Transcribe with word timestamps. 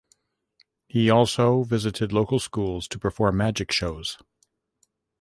He 0.87 1.11
also 1.11 1.61
visited 1.61 2.11
local 2.11 2.39
schools 2.39 2.87
to 2.87 2.97
perform 2.97 3.37
magic 3.37 3.71
shows. 3.71 4.17